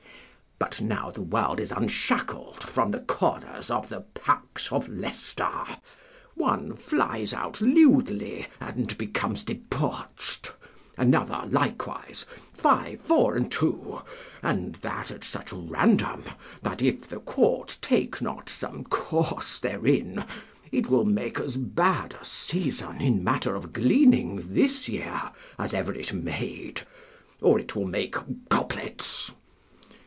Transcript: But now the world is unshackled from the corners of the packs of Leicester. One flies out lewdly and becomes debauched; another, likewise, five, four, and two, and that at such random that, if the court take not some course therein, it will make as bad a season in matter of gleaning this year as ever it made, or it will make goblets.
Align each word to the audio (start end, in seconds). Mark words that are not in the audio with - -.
But 0.57 0.79
now 0.79 1.09
the 1.09 1.23
world 1.23 1.59
is 1.59 1.71
unshackled 1.71 2.63
from 2.63 2.91
the 2.91 2.99
corners 2.99 3.71
of 3.71 3.89
the 3.89 4.01
packs 4.01 4.71
of 4.71 4.87
Leicester. 4.87 5.65
One 6.35 6.75
flies 6.75 7.33
out 7.33 7.61
lewdly 7.61 8.45
and 8.61 8.95
becomes 8.95 9.43
debauched; 9.43 10.53
another, 10.99 11.45
likewise, 11.49 12.27
five, 12.53 13.01
four, 13.01 13.35
and 13.35 13.51
two, 13.51 14.03
and 14.43 14.75
that 14.75 15.09
at 15.09 15.23
such 15.23 15.51
random 15.51 16.25
that, 16.61 16.81
if 16.83 17.09
the 17.09 17.19
court 17.19 17.79
take 17.81 18.21
not 18.21 18.47
some 18.47 18.83
course 18.83 19.57
therein, 19.59 20.23
it 20.71 20.87
will 20.89 21.05
make 21.05 21.39
as 21.39 21.57
bad 21.57 22.15
a 22.21 22.23
season 22.23 23.01
in 23.01 23.23
matter 23.23 23.55
of 23.55 23.73
gleaning 23.73 24.41
this 24.53 24.87
year 24.87 25.31
as 25.57 25.73
ever 25.73 25.93
it 25.95 26.13
made, 26.13 26.83
or 27.41 27.57
it 27.59 27.75
will 27.75 27.87
make 27.87 28.15
goblets. 28.47 29.31